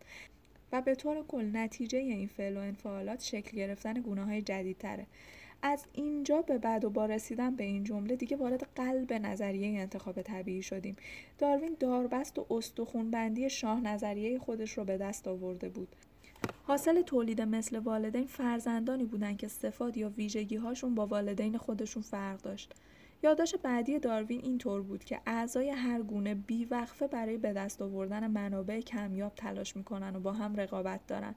و 0.72 0.82
به 0.82 0.96
طور 0.96 1.24
کل 1.28 1.50
نتیجه 1.54 1.98
این 1.98 2.28
فعل 2.28 2.58
و 2.58 2.60
انفعالات 2.60 3.24
شکل 3.24 3.58
گرفتن 3.58 3.94
گونه 3.94 4.26
های 4.26 4.42
جدیدتره. 4.42 5.08
از 5.62 5.86
اینجا 5.94 6.42
به 6.42 6.58
بعد 6.58 6.86
و 6.86 6.90
با 6.90 7.06
رسیدن 7.06 7.56
به 7.56 7.64
این 7.64 7.84
جمله 7.84 8.16
دیگه 8.16 8.38
وارد 8.38 8.68
قلب 8.76 9.14
نظریه 9.14 9.80
انتخاب 9.80 10.22
طبیعی 10.22 10.62
شدیم. 10.62 10.96
داروین 11.38 11.78
داربست 11.80 12.40
و 12.40 12.46
استخونبندی 12.50 13.50
شاه 13.50 13.82
نظریه 13.82 14.40
خودش 14.40 14.78
رو 14.78 14.86
به 14.86 14.98
دست 14.98 15.28
آورده 15.28 15.70
بود. 15.70 15.96
حاصل 16.64 17.02
تولید 17.02 17.42
مثل 17.42 17.80
والدین 17.80 18.28
فرزندانی 18.28 19.04
بودن 19.04 19.36
که 19.36 19.48
صفات 19.48 19.98
یا 19.98 20.10
ویژگی 20.10 20.56
هاشون 20.56 20.96
با 20.96 21.06
والدین 21.06 21.58
خودشون 21.58 22.04
فرق 22.04 22.42
داشت. 22.42 22.74
یادداشت 23.24 23.62
بعدی 23.62 24.00
داروین 24.00 24.42
اینطور 24.44 24.82
بود 24.82 25.04
که 25.04 25.22
اعضای 25.26 25.70
هر 25.70 26.02
گونه 26.02 26.36
بیوقفه 26.36 27.08
برای 27.08 27.38
به 27.38 27.54
دست 27.54 27.82
آوردن 27.82 28.28
منابع 28.28 28.80
کمیاب 28.80 29.36
تلاش 29.36 29.76
می‌کنن 29.76 30.16
و 30.16 30.20
با 30.20 30.34
هم 30.34 30.56
رقابت 30.56 31.08
دارن. 31.08 31.36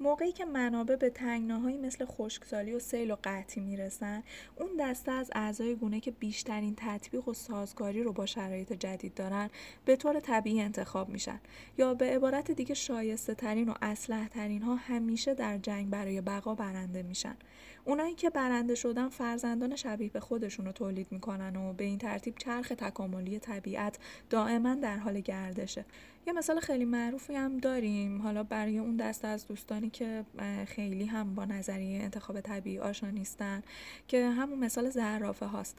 موقعی 0.00 0.32
که 0.32 0.44
منابع 0.44 0.96
به 0.96 1.10
تنگناهایی 1.10 1.78
مثل 1.78 2.04
خشکسالی 2.04 2.72
و 2.72 2.78
سیل 2.78 3.10
و 3.10 3.16
قطعی 3.24 3.62
می‌رسن 3.62 4.22
اون 4.56 4.68
دسته 4.80 5.12
از 5.12 5.30
اعضای 5.34 5.74
گونه 5.74 6.00
که 6.00 6.10
بیشترین 6.10 6.74
تطبیق 6.76 7.28
و 7.28 7.34
سازگاری 7.34 8.02
رو 8.02 8.12
با 8.12 8.26
شرایط 8.26 8.72
جدید 8.72 9.14
دارن 9.14 9.50
به 9.84 9.96
طور 9.96 10.20
طبیعی 10.20 10.60
انتخاب 10.60 11.08
میشن. 11.08 11.40
یا 11.78 11.94
به 11.94 12.06
عبارت 12.06 12.50
دیگه 12.50 12.74
شایسته 12.74 13.34
ترین 13.34 13.68
و 13.68 13.74
اصلح 13.82 14.28
ترین 14.28 14.62
ها 14.62 14.74
همیشه 14.74 15.34
در 15.34 15.58
جنگ 15.58 15.90
برای 15.90 16.20
بقا 16.20 16.54
برنده 16.54 17.02
میشن. 17.02 17.36
اونایی 17.84 18.14
که 18.14 18.30
برنده 18.30 18.74
شدن 18.74 19.08
فرزندان 19.08 19.76
شبیه 19.76 20.10
به 20.10 20.20
خودشون 20.20 20.66
رو 20.66 20.72
تولید 20.72 21.06
می‌کنن 21.10 21.56
و 21.56 21.72
به 21.72 21.84
این 21.84 21.98
ترتیب 21.98 22.34
چرخ 22.38 22.68
تکاملی 22.68 23.38
طبیعت 23.38 23.98
دائما 24.30 24.74
در 24.74 24.96
حال 24.96 25.20
گردشه. 25.20 25.84
یه 26.28 26.34
مثال 26.34 26.60
خیلی 26.60 26.84
معروفی 26.84 27.34
هم 27.34 27.58
داریم. 27.58 28.22
حالا 28.22 28.42
برای 28.42 28.78
اون 28.78 28.96
دست 28.96 29.24
از 29.24 29.46
دوستانی 29.46 29.90
که 29.90 30.24
خیلی 30.66 31.04
هم 31.04 31.34
با 31.34 31.44
نظریه 31.44 32.02
انتخاب 32.02 32.40
طبیعی 32.40 32.78
آشنا 32.78 33.10
نیستن 33.10 33.62
که 34.08 34.28
همون 34.28 34.58
مثال 34.58 34.90
زرافه 34.90 35.46
هاست. 35.46 35.78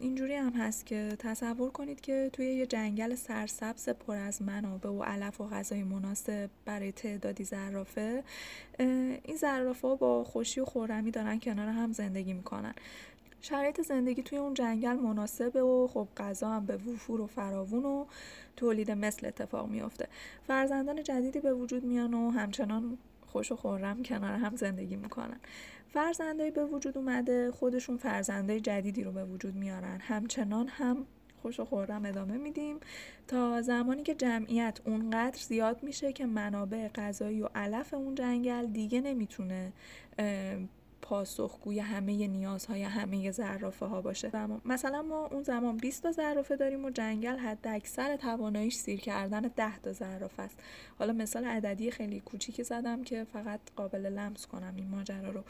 اینجوری 0.00 0.34
هم 0.34 0.52
هست 0.52 0.86
که 0.86 1.16
تصور 1.18 1.70
کنید 1.70 2.00
که 2.00 2.30
توی 2.32 2.46
یه 2.46 2.66
جنگل 2.66 3.14
سرسبز 3.14 3.88
پر 3.88 4.16
از 4.16 4.42
منابع 4.42 4.90
و 4.90 5.02
علف 5.02 5.40
و 5.40 5.46
غذای 5.46 5.82
مناسب 5.82 6.50
برای 6.64 6.92
تعدادی 6.92 7.44
زرافه 7.44 8.24
این 9.24 9.36
زرافه 9.36 9.88
ها 9.88 9.96
با 9.96 10.24
خوشی 10.24 10.60
و 10.60 10.64
خورمی 10.64 11.10
دارن 11.10 11.38
کنار 11.38 11.68
هم 11.68 11.92
زندگی 11.92 12.32
می‌کنن. 12.32 12.74
شرایط 13.42 13.80
زندگی 13.80 14.22
توی 14.22 14.38
اون 14.38 14.54
جنگل 14.54 14.96
مناسبه 14.96 15.62
و 15.62 15.88
خب 15.88 16.08
غذا 16.16 16.50
هم 16.50 16.66
به 16.66 16.76
وفور 16.76 17.20
و 17.20 17.26
فراوون 17.26 17.84
و 17.84 18.06
تولید 18.56 18.90
مثل 18.90 19.26
اتفاق 19.26 19.68
میافته. 19.68 20.08
فرزندان 20.46 21.02
جدیدی 21.02 21.40
به 21.40 21.54
وجود 21.54 21.84
میان 21.84 22.14
و 22.14 22.30
همچنان 22.30 22.98
خوش 23.26 23.52
و 23.52 23.56
خورم 23.56 24.02
کنار 24.02 24.32
هم 24.32 24.56
زندگی 24.56 24.96
می‌کنن. 24.96 25.40
فرزندایی 25.88 26.50
به 26.50 26.64
وجود 26.64 26.98
اومده 26.98 27.50
خودشون 27.50 27.96
فرزندای 27.96 28.60
جدیدی 28.60 29.04
رو 29.04 29.12
به 29.12 29.24
وجود 29.24 29.54
میارن. 29.54 30.00
همچنان 30.00 30.68
هم 30.68 31.06
خوش 31.42 31.60
و 31.60 31.64
خورم 31.64 32.04
ادامه 32.04 32.36
میدیم 32.36 32.76
تا 33.28 33.62
زمانی 33.62 34.02
که 34.02 34.14
جمعیت 34.14 34.80
اونقدر 34.84 35.38
زیاد 35.38 35.82
میشه 35.82 36.12
که 36.12 36.26
منابع 36.26 36.88
غذایی 36.88 37.42
و 37.42 37.48
علف 37.54 37.94
اون 37.94 38.14
جنگل 38.14 38.66
دیگه 38.66 39.00
نمی‌تونه 39.00 39.72
پاسخگوی 41.02 41.78
همه 41.78 42.28
نیازهای 42.28 42.82
همه 42.82 43.30
زرافه 43.30 43.86
ها 43.86 44.02
باشه 44.02 44.30
مثلا 44.64 45.02
ما 45.02 45.26
اون 45.26 45.42
زمان 45.42 45.76
20 45.76 46.02
تا 46.02 46.12
زرافه 46.12 46.56
داریم 46.56 46.84
و 46.84 46.90
جنگل 46.90 47.36
حد 47.36 47.68
اکثر 47.68 48.16
تواناییش 48.16 48.74
سیر 48.74 49.00
کردن 49.00 49.40
10 49.40 49.78
تا 49.78 49.92
زرافه 49.92 50.42
است. 50.42 50.58
حالا 50.98 51.12
مثال 51.12 51.44
عددی 51.44 51.90
خیلی 51.90 52.20
کوچیکی 52.20 52.64
زدم 52.64 53.04
که 53.04 53.24
فقط 53.32 53.60
قابل 53.76 54.06
لمس 54.06 54.46
کنم 54.46 54.74
این 54.76 54.88
ماجرا 54.88 55.30
رو. 55.30 55.44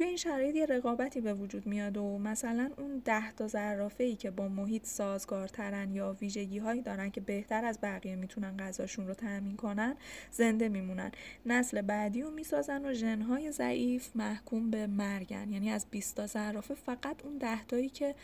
توی 0.00 0.08
این 0.08 0.16
شرایط 0.16 0.56
یه 0.56 0.66
رقابتی 0.66 1.20
به 1.20 1.34
وجود 1.34 1.66
میاد 1.66 1.96
و 1.96 2.18
مثلا 2.18 2.70
اون 2.78 3.02
ده 3.04 3.32
تا 3.32 3.46
زرافه 3.46 4.04
ای 4.04 4.16
که 4.16 4.30
با 4.30 4.48
محیط 4.48 4.86
سازگارترن 4.86 5.94
یا 5.94 6.16
ویژگی 6.20 6.58
هایی 6.58 6.82
دارن 6.82 7.10
که 7.10 7.20
بهتر 7.20 7.64
از 7.64 7.78
بقیه 7.82 8.16
می‌تونن 8.16 8.56
غذاشون 8.56 9.06
رو 9.06 9.14
تأمین 9.14 9.56
کنن 9.56 9.96
زنده 10.30 10.68
میمونن. 10.68 11.12
نسل 11.46 11.82
بعدی 11.82 12.22
رو 12.22 12.30
می‌سازن 12.30 12.84
و 12.84 12.92
ژنهای 12.92 13.52
ضعیف 13.52 14.16
محکوم 14.16 14.70
به 14.70 14.86
مرگن. 14.86 15.52
یعنی 15.52 15.70
از 15.70 15.86
20 15.90 16.16
تا 16.16 16.26
زرافه 16.26 16.74
فقط 16.74 17.24
اون 17.24 17.38
ده 17.38 17.64
تایی 17.64 17.88
که 17.88 18.14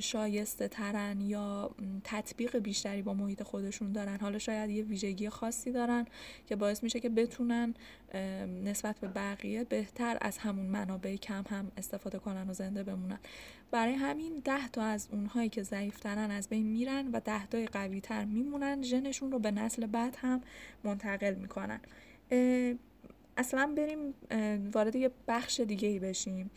شایسته 0.00 0.68
ترن 0.68 1.20
یا 1.20 1.70
تطبیق 2.04 2.58
بیشتری 2.58 3.02
با 3.02 3.14
محیط 3.14 3.42
خودشون 3.42 3.92
دارن. 3.92 4.20
حالا 4.20 4.38
شاید 4.38 4.70
یه 4.70 4.84
ویژگی 4.84 5.28
خاصی 5.28 5.72
دارن 5.72 6.06
که 6.46 6.56
باعث 6.56 6.82
میشه 6.82 7.00
که 7.00 7.08
بتونن 7.08 7.74
نسبت 8.64 8.98
به 9.00 9.08
بقیه 9.08 9.64
بهتر 9.64 10.18
از 10.20 10.38
همون 10.38 10.66
منابع 10.66 11.16
کم 11.16 11.44
هم 11.50 11.72
استفاده 11.76 12.18
کنن 12.18 12.50
و 12.50 12.52
زنده 12.52 12.82
بمونن. 12.82 13.18
برای 13.70 13.94
همین 13.94 14.42
ده 14.44 14.68
تا 14.68 14.82
از 14.82 15.08
اونهایی 15.12 15.48
که 15.48 15.62
ضعیفترن 15.62 16.30
از 16.30 16.48
بین 16.48 16.66
میرن 16.66 17.10
و 17.12 17.20
ده 17.20 17.46
تای 17.46 17.66
قوی 17.66 18.00
تر 18.00 18.24
میمونن 18.24 18.82
ژنشون 18.82 19.32
رو 19.32 19.38
به 19.38 19.50
نسل 19.50 19.86
بعد 19.86 20.16
هم 20.20 20.40
منتقل 20.84 21.34
می‌کنن. 21.34 21.80
اصلا 23.36 23.74
بریم 23.76 24.14
وارد 24.72 24.96
یه 24.96 25.10
بخش 25.28 25.60
دیگه 25.60 25.88
ای 25.88 25.98
بشیم. 25.98 26.50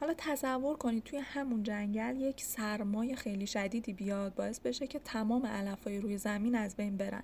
حالا 0.00 0.14
تصور 0.18 0.76
کنید 0.76 1.04
توی 1.04 1.18
همون 1.18 1.62
جنگل 1.62 2.20
یک 2.20 2.42
سرمای 2.42 3.16
خیلی 3.16 3.46
شدیدی 3.46 3.92
بیاد 3.92 4.34
باعث 4.34 4.60
بشه 4.60 4.86
که 4.86 4.98
تمام 4.98 5.46
علفای 5.46 6.00
روی 6.00 6.18
زمین 6.18 6.54
از 6.54 6.76
بین 6.76 6.96
برن. 6.96 7.22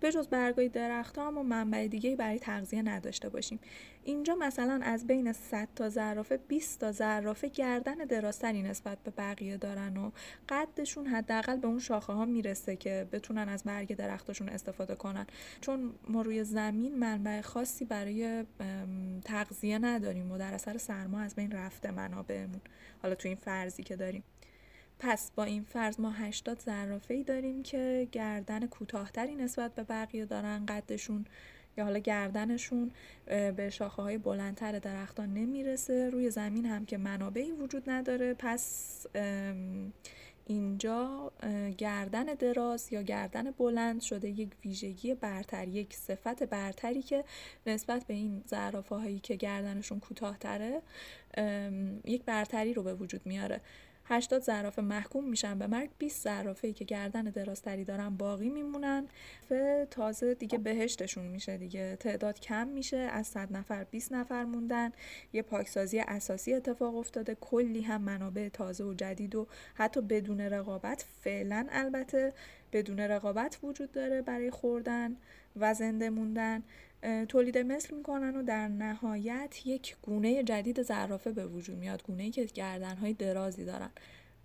به 0.00 0.12
جز 0.12 0.28
برگای 0.28 0.68
درخت 0.68 1.18
ها 1.18 1.32
و 1.32 1.42
منبع 1.42 1.86
دیگه 1.86 2.16
برای 2.16 2.38
تغذیه 2.38 2.82
نداشته 2.82 3.28
باشیم. 3.28 3.60
اینجا 4.04 4.34
مثلا 4.34 4.80
از 4.82 5.06
بین 5.06 5.32
100 5.32 5.68
تا 5.76 5.88
زرافه 5.88 6.36
20 6.36 6.80
تا 6.80 6.92
زرافه 6.92 7.48
گردن 7.48 7.94
درازتری 7.94 8.62
نسبت 8.62 8.98
به 8.98 9.10
بقیه 9.10 9.56
دارن 9.56 9.96
و 9.96 10.10
قدشون 10.48 11.06
حداقل 11.06 11.56
به 11.56 11.66
اون 11.66 11.78
شاخه 11.78 12.12
ها 12.12 12.24
می‌رسه 12.24 12.76
که 12.76 13.08
بتونن 13.12 13.48
از 13.48 13.64
برگ 13.64 13.96
درختشون 13.96 14.48
استفاده 14.48 14.94
کنن. 14.94 15.26
چون 15.60 15.94
ما 16.08 16.22
روی 16.22 16.44
زمین 16.44 16.98
منبع 16.98 17.40
خاصی 17.40 17.84
برای 17.84 18.44
تغذیه 19.24 19.78
نداریم 19.78 20.32
و 20.32 20.38
در 20.38 20.54
اثر 20.54 20.78
سرما 20.78 21.20
از 21.20 21.34
بین 21.34 21.52
رفته 21.52 21.90
منابعمون. 21.90 22.60
حالا 23.02 23.14
تو 23.14 23.28
این 23.28 23.36
فرضی 23.36 23.82
که 23.82 23.96
داریم. 23.96 24.24
پس 25.02 25.30
با 25.36 25.44
این 25.44 25.62
فرض 25.62 26.00
ما 26.00 26.10
80 26.10 26.60
زرافه 26.60 27.14
ای 27.14 27.22
داریم 27.22 27.62
که 27.62 28.08
گردن 28.12 28.66
کوتاهتری 28.66 29.34
نسبت 29.34 29.74
به 29.74 29.82
بقیه 29.82 30.24
دارن 30.24 30.66
قدشون 30.66 31.24
یا 31.76 31.84
حالا 31.84 31.98
گردنشون 31.98 32.90
به 33.26 33.70
شاخه 33.70 34.02
های 34.02 34.18
بلندتر 34.18 34.78
درختان 34.78 35.34
نمی‌رسه. 35.34 36.10
روی 36.10 36.30
زمین 36.30 36.66
هم 36.66 36.86
که 36.86 36.98
منابعی 36.98 37.52
وجود 37.52 37.90
نداره. 37.90 38.34
پس 38.34 39.06
اینجا 40.46 41.32
گردن 41.78 42.24
دراز 42.24 42.92
یا 42.92 43.02
گردن 43.02 43.50
بلند 43.50 44.00
شده 44.00 44.28
یک 44.28 44.50
ویژگی 44.64 45.14
برتر 45.14 45.68
یک 45.68 45.94
صفت 45.94 46.42
برتری 46.42 47.02
که 47.02 47.24
نسبت 47.66 48.04
به 48.04 48.14
این 48.14 48.42
زرافه 48.46 48.94
هایی 48.94 49.18
که 49.18 49.36
گردنشون 49.36 50.00
کوتاهتره 50.00 50.82
یک 52.04 52.24
برتری 52.24 52.74
رو 52.74 52.82
به 52.82 52.94
وجود 52.94 53.20
میاره. 53.24 53.60
80 54.10 54.42
زرافه 54.42 54.82
محکوم 54.82 55.28
میشن 55.28 55.58
به 55.58 55.66
مرگ 55.66 55.90
20 55.98 56.24
زرافه 56.24 56.68
ای 56.68 56.74
که 56.74 56.84
گردن 56.84 57.22
درازتری 57.22 57.84
دارن 57.84 58.16
باقی 58.16 58.48
میمونن. 58.48 59.08
و 59.50 59.86
تازه 59.90 60.34
دیگه 60.34 60.58
بهشتشون 60.58 61.26
میشه 61.26 61.56
دیگه. 61.56 61.96
تعداد 61.96 62.40
کم 62.40 62.68
میشه 62.68 62.96
از 62.96 63.26
100 63.26 63.52
نفر 63.52 63.84
20 63.84 64.12
نفر 64.12 64.44
موندن. 64.44 64.92
یه 65.32 65.42
پاکسازی 65.42 66.00
اساسی 66.00 66.54
اتفاق 66.54 66.96
افتاده. 66.96 67.34
کلی 67.40 67.80
هم 67.82 68.02
منابع 68.02 68.48
تازه 68.48 68.84
و 68.84 68.94
جدید 68.94 69.34
و 69.34 69.46
حتی 69.74 70.00
بدون 70.00 70.40
رقابت 70.40 71.06
فعلا 71.20 71.66
البته 71.70 72.32
بدون 72.72 73.00
رقابت 73.00 73.58
وجود 73.62 73.92
داره 73.92 74.22
برای 74.22 74.50
خوردن 74.50 75.16
و 75.56 75.74
زنده 75.74 76.10
موندن. 76.10 76.62
تولید 77.28 77.58
مثل 77.58 77.96
می‌کنن 77.96 78.36
و 78.36 78.42
در 78.42 78.68
نهایت 78.68 79.66
یک 79.66 79.96
گونه 80.02 80.42
جدید 80.42 80.82
زرافه 80.82 81.32
به 81.32 81.46
وجود 81.46 81.78
میاد 81.78 82.02
گونه 82.02 82.30
که 82.30 82.44
گردنهای 82.44 83.12
درازی 83.14 83.64
دارن. 83.64 83.90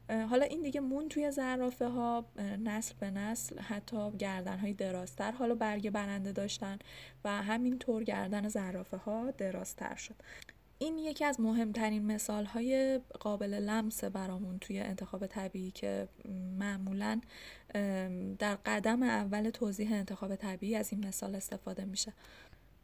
حالا 0.09 0.45
این 0.45 0.61
دیگه 0.61 0.79
مون 0.79 1.09
توی 1.09 1.31
زرافه 1.31 1.85
ها 1.85 2.25
نسل 2.63 2.95
به 2.99 3.11
نسل 3.11 3.59
حتی 3.59 4.11
گردن 4.11 4.57
های 4.57 4.73
درازتر 4.73 5.31
حالا 5.31 5.55
برگ 5.55 5.89
برنده 5.89 6.31
داشتن 6.31 6.79
و 7.23 7.29
همینطور 7.29 8.03
گردن 8.03 8.47
زرافه 8.47 8.97
ها 8.97 9.31
درازتر 9.31 9.95
شد. 9.95 10.15
این 10.79 10.97
یکی 10.97 11.25
از 11.25 11.39
مهمترین 11.39 12.05
مثال 12.05 12.45
های 12.45 12.99
قابل 13.19 13.53
لمس 13.53 14.03
برامون 14.03 14.59
توی 14.59 14.79
انتخاب 14.79 15.27
طبیعی 15.27 15.71
که 15.71 16.07
معمولا 16.59 17.21
در 18.39 18.55
قدم 18.65 19.03
اول 19.03 19.49
توضیح 19.49 19.93
انتخاب 19.93 20.35
طبیعی 20.35 20.75
از 20.75 20.91
این 20.91 21.07
مثال 21.07 21.35
استفاده 21.35 21.85
میشه 21.85 22.13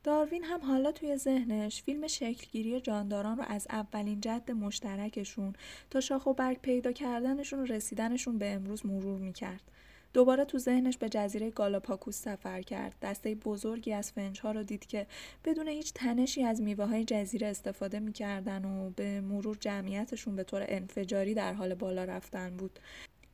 داروین 0.03 0.43
هم 0.43 0.61
حالا 0.61 0.91
توی 0.91 1.17
ذهنش 1.17 1.83
فیلم 1.83 2.07
شکلگیری 2.07 2.81
جانداران 2.81 3.37
رو 3.37 3.43
از 3.47 3.67
اولین 3.69 4.21
جد 4.21 4.51
مشترکشون 4.51 5.53
تا 5.89 5.99
شاخ 5.99 6.25
و 6.25 6.33
برگ 6.33 6.59
پیدا 6.61 6.91
کردنشون 6.91 7.59
و 7.59 7.65
رسیدنشون 7.65 8.37
به 8.37 8.53
امروز 8.53 8.85
مرور 8.85 9.19
می‌کرد. 9.19 9.70
دوباره 10.13 10.45
تو 10.45 10.57
ذهنش 10.57 10.97
به 10.97 11.09
جزیره 11.09 11.49
گالاپاکوس 11.49 12.21
سفر 12.21 12.61
کرد. 12.61 12.95
دسته 13.01 13.35
بزرگی 13.35 13.93
از 13.93 14.11
فنجها 14.11 14.51
رو 14.51 14.63
دید 14.63 14.85
که 14.85 15.07
بدون 15.45 15.67
هیچ 15.67 15.93
تنشی 15.93 16.43
از 16.43 16.61
میوه 16.61 16.85
های 16.85 17.05
جزیره 17.05 17.47
استفاده 17.47 17.99
می‌کردن 17.99 18.65
و 18.65 18.89
به 18.89 19.21
مرور 19.21 19.57
جمعیتشون 19.59 20.35
به 20.35 20.43
طور 20.43 20.65
انفجاری 20.67 21.33
در 21.33 21.53
حال 21.53 21.75
بالا 21.75 22.03
رفتن 22.03 22.57
بود. 22.57 22.79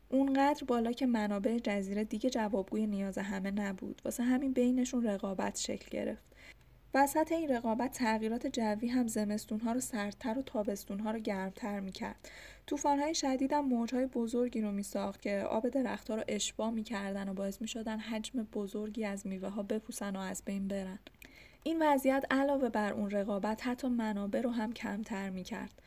اونقدر 0.10 0.64
بالا 0.68 0.92
که 0.92 1.06
منابع 1.06 1.60
جزیره 1.60 2.04
دیگه 2.04 2.30
جوابگوی 2.30 2.88
نیاز 2.88 3.18
همه 3.18 3.52
نبود. 3.52 4.02
واسه 4.06 4.24
همین 4.24 4.54
بینشون 4.54 5.04
رقابت 5.04 5.58
شکل 5.60 5.90
گرفت. 5.92 6.24
وسط 6.98 7.32
این 7.32 7.50
رقابت 7.50 7.92
تغییرات 7.92 8.48
جوی 8.48 8.88
هم 8.88 9.08
زمستونها 9.08 9.72
رو 9.72 9.80
سردتر 9.80 10.40
و 10.40 10.42
تابستونها 10.42 11.12
رو 11.12 11.20
گرمتر 11.20 11.80
می‌کرد. 11.80 12.16
طوفانهای 12.68 13.16
شدید 13.16 13.54
هم 13.54 13.66
موجهای 13.66 14.06
بزرگی 14.06 14.62
رو 14.62 14.72
میساخت 14.72 15.22
که 15.22 15.40
آب 15.40 15.70
درختها 15.70 16.16
رو 16.16 16.24
اشباه 16.28 16.72
می‌کردن 16.72 17.30
و 17.30 17.34
باعث 17.34 17.62
می‌شدن 17.62 18.00
حجم 18.00 18.44
بزرگی 18.44 19.06
از 19.06 19.28
میوه 19.28 19.50
ها 19.50 19.64
بپوسن 19.64 20.16
و 20.16 20.20
از 20.20 20.44
بین 20.46 20.68
برن. 20.68 21.00
این 21.64 21.78
وضعیت 21.82 22.26
علاوه 22.32 22.70
بر 22.70 22.94
اون 22.94 23.12
رقابت 23.12 23.68
حتی 23.68 23.88
منابع 23.88 24.42
رو 24.42 24.50
هم 24.50 24.74
کمتر 24.74 25.30
می‌کرد. 25.30 25.82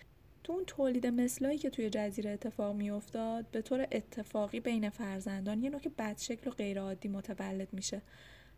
تو 0.45 0.53
اون 0.53 0.65
تولید 0.67 1.07
مثلایی 1.07 1.59
که 1.59 1.71
توی 1.71 1.91
جزیره 1.91 2.31
اتفاق 2.31 2.77
میافتاد 2.77 3.47
به 3.51 3.63
طور 3.63 3.87
اتفاقی 3.93 4.61
بین 4.61 4.91
فرزندان 4.91 5.63
یه 5.63 5.71
نوع 5.71 5.81
بدشکل 5.99 6.51
و 6.51 6.53
غیرعادی 6.53 7.09
متولد 7.09 7.69
میشه 7.73 8.03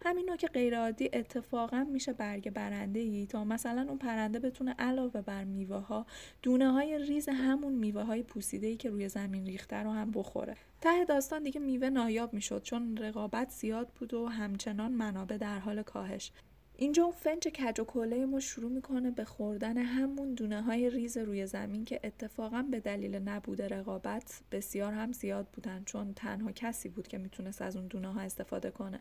همین 0.04 0.26
نوع 0.26 0.36
که 0.36 0.46
غیرعادی 0.46 1.10
اتفاقا 1.12 1.84
میشه 1.84 2.12
برگ 2.12 2.50
برنده 2.50 3.00
ای 3.00 3.26
تا 3.26 3.44
مثلا 3.44 3.86
اون 3.88 3.98
پرنده 3.98 4.38
بتونه 4.38 4.74
علاوه 4.78 5.20
بر 5.20 5.44
میوه 5.44 5.76
ها 5.76 6.06
دونه 6.42 6.72
های 6.72 6.98
ریز 6.98 7.28
همون 7.28 7.72
میوه 7.72 8.02
های 8.02 8.22
پوسیده 8.22 8.66
ای 8.66 8.76
که 8.76 8.90
روی 8.90 9.08
زمین 9.08 9.46
ریخته 9.46 9.76
رو 9.76 9.90
هم 9.90 10.10
بخوره. 10.10 10.56
ته 10.80 11.04
داستان 11.04 11.42
دیگه 11.42 11.60
میوه 11.60 11.90
نایاب 11.90 12.34
می‌شد 12.34 12.62
چون 12.62 12.96
رقابت 12.96 13.50
زیاد 13.50 13.88
بود 13.88 14.14
و 14.14 14.26
همچنان 14.26 14.92
منابع 14.92 15.36
در 15.36 15.58
حال 15.58 15.82
کاهش. 15.82 16.32
اینجا 16.76 17.02
اون 17.02 17.12
فنج 17.12 17.48
کج 17.48 17.80
و 17.80 17.84
کله 17.84 18.26
ما 18.26 18.40
شروع 18.40 18.70
می‌کنه 18.70 19.10
به 19.10 19.24
خوردن 19.24 19.78
همون 19.78 20.34
دونه 20.34 20.62
های 20.62 20.90
ریز 20.90 21.16
روی 21.16 21.46
زمین 21.46 21.84
که 21.84 22.00
اتفاقا 22.04 22.62
به 22.70 22.80
دلیل 22.80 23.14
نبود 23.16 23.62
رقابت 23.62 24.40
بسیار 24.52 24.92
هم 24.92 25.12
زیاد 25.12 25.46
بودن 25.52 25.82
چون 25.84 26.14
تنها 26.14 26.52
کسی 26.52 26.88
بود 26.88 27.08
که 27.08 27.18
می‌تونست 27.18 27.62
از 27.62 27.76
اون 27.76 27.86
دونه 27.86 28.12
ها 28.12 28.20
استفاده 28.20 28.70
کنه. 28.70 29.00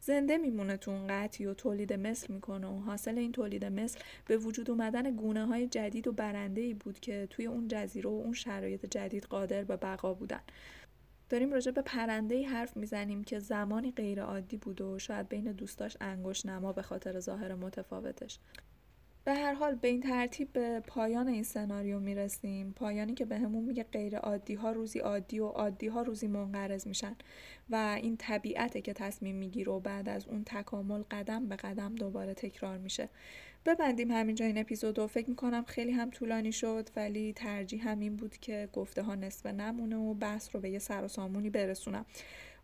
زنده 0.00 0.38
میمونه 0.38 0.76
تو 0.76 0.90
اون 0.90 1.06
قطعی 1.06 1.46
و 1.46 1.54
تولید 1.54 1.92
مثل 1.92 2.32
می‌کنه 2.32 2.66
و 2.66 2.80
حاصل 2.80 3.18
این 3.18 3.32
تولید 3.32 3.64
مثل 3.64 3.98
به 4.26 4.36
وجود 4.36 4.70
اومدن 4.70 5.16
گونه 5.16 5.46
های 5.46 5.66
جدید 5.66 6.06
و 6.06 6.12
برنده 6.12 6.60
ای 6.60 6.74
بود 6.74 7.00
که 7.00 7.26
توی 7.30 7.46
اون 7.46 7.68
جزیره 7.68 8.10
و 8.10 8.12
اون 8.12 8.32
شرایط 8.32 8.86
جدید 8.86 9.24
قادر 9.24 9.64
به 9.64 9.76
بقا 9.76 10.14
بودن. 10.14 10.40
داریم 11.28 11.52
راجع 11.52 11.72
به 11.72 11.82
پرنده 11.82 12.34
ای 12.34 12.44
حرف 12.44 12.76
می‌زنیم 12.76 13.24
که 13.24 13.38
زمانی 13.38 13.92
غیر 13.92 14.22
عادی 14.22 14.56
بود 14.56 14.80
و 14.80 14.98
شاید 14.98 15.28
بین 15.28 15.52
دوستاش 15.52 15.96
انگشت 16.00 16.46
نما 16.46 16.72
به 16.72 16.82
خاطر 16.82 17.20
ظاهر 17.20 17.54
متفاوتش. 17.54 18.38
به 19.24 19.34
هر 19.34 19.52
حال 19.52 19.74
به 19.74 19.88
این 19.88 20.00
ترتیب 20.00 20.52
به 20.52 20.80
پایان 20.80 21.28
این 21.28 21.42
سناریو 21.42 22.00
می‌رسیم. 22.00 22.72
پایانی 22.72 23.14
که 23.14 23.24
بهمون 23.24 23.62
به 23.62 23.68
میگه 23.68 23.82
غیر 23.82 24.16
عادی 24.16 24.54
ها 24.54 24.72
روزی 24.72 24.98
عادی 24.98 25.40
و 25.40 25.46
عادی 25.46 25.86
ها 25.86 26.02
روزی 26.02 26.26
منقرض 26.26 26.86
میشن 26.86 27.16
و 27.70 27.98
این 28.02 28.16
طبیعته 28.16 28.80
که 28.80 28.92
تصمیم 28.92 29.36
می‌گیره 29.36 29.72
و 29.72 29.80
بعد 29.80 30.08
از 30.08 30.28
اون 30.28 30.44
تکامل 30.46 31.02
قدم 31.10 31.48
به 31.48 31.56
قدم 31.56 31.94
دوباره 31.94 32.34
تکرار 32.34 32.78
میشه. 32.78 33.08
ببندیم 33.66 34.10
همینجا 34.10 34.44
این 34.44 34.58
اپیزود 34.58 34.98
و 34.98 35.06
فکر 35.06 35.30
می‌کنم 35.30 35.64
خیلی 35.64 35.92
هم 35.92 36.10
طولانی 36.10 36.52
شد 36.52 36.88
ولی 36.96 37.32
ترجیح 37.32 37.88
همین 37.88 38.16
بود 38.16 38.36
که 38.36 38.68
گفته 38.72 39.02
ها 39.02 39.14
نصف 39.14 39.46
نمونه 39.46 39.96
و 39.96 40.14
بحث 40.14 40.54
رو 40.54 40.60
به 40.60 40.70
یه 40.70 40.78
سر 40.78 41.04
و 41.04 41.08
سامونی 41.08 41.50
برسونم. 41.50 42.06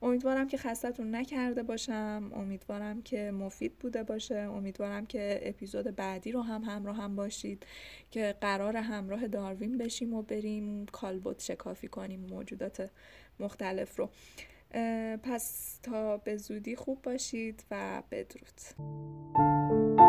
امیدوارم 0.03 0.49
که 0.49 0.57
خستتون 0.57 1.15
نکرده 1.15 1.63
باشم 1.63 2.31
امیدوارم 2.35 3.03
که 3.03 3.31
مفید 3.31 3.79
بوده 3.79 4.03
باشه 4.03 4.35
امیدوارم 4.35 5.07
که 5.07 5.41
اپیزود 5.43 5.97
بعدی 5.97 6.33
رو 6.33 6.43
هم 6.43 6.63
همراه 6.63 6.97
هم 6.97 7.17
باشید 7.17 7.67
که 8.11 8.35
قرار 8.41 8.77
همراه 8.77 9.29
داروین 9.29 9.79
بشیم 9.79 10.15
و 10.15 10.23
بریم 10.23 10.87
کالبوت 10.87 11.43
شکافی 11.43 11.89
کنیم 11.89 12.21
موجودات 12.21 12.91
مختلف 13.41 13.97
رو. 13.97 14.11
پس 15.23 15.77
تا 15.83 16.17
به 16.17 16.37
زودی 16.37 16.77
خوب 16.77 17.03
باشید 17.03 17.65
و 17.71 18.03
بدرود. 18.11 20.06